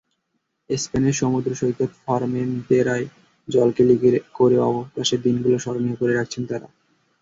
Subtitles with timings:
[0.69, 3.05] স্পেনের সমুদ্রসৈকত ফরমেনতেরায়
[3.47, 3.95] জলকেলি
[4.35, 6.67] করে অবকাশের দিনগুলো স্মরণীয় করে রাখছেন তাঁরা।